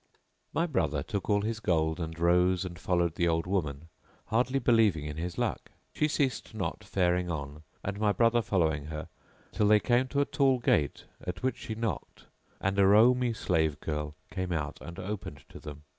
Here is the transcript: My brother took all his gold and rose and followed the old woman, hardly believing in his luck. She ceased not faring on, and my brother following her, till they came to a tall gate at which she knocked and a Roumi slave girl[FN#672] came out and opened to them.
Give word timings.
My 0.51 0.65
brother 0.65 1.03
took 1.03 1.29
all 1.29 1.41
his 1.43 1.59
gold 1.59 1.99
and 1.99 2.17
rose 2.17 2.65
and 2.65 2.79
followed 2.79 3.13
the 3.13 3.27
old 3.27 3.45
woman, 3.45 3.87
hardly 4.25 4.57
believing 4.57 5.05
in 5.05 5.17
his 5.17 5.37
luck. 5.37 5.69
She 5.93 6.07
ceased 6.07 6.55
not 6.55 6.83
faring 6.83 7.29
on, 7.29 7.61
and 7.83 7.99
my 7.99 8.11
brother 8.11 8.41
following 8.41 8.85
her, 8.85 9.09
till 9.51 9.67
they 9.67 9.79
came 9.79 10.07
to 10.07 10.21
a 10.21 10.25
tall 10.25 10.57
gate 10.57 11.05
at 11.23 11.43
which 11.43 11.57
she 11.57 11.75
knocked 11.75 12.25
and 12.59 12.79
a 12.79 12.85
Roumi 12.85 13.35
slave 13.35 13.79
girl[FN#672] 13.79 14.15
came 14.31 14.51
out 14.51 14.79
and 14.81 14.97
opened 14.97 15.43
to 15.49 15.59
them. 15.59 15.83